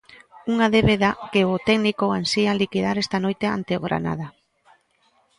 Unha 0.53 0.67
débeda 0.75 1.09
que 1.31 1.41
o 1.53 1.55
técnico 1.69 2.05
ansía 2.19 2.59
liquidar 2.61 2.95
esta 3.03 3.17
noite 3.25 3.45
ante 3.57 3.71
o 3.79 3.83
Granada. 3.87 4.27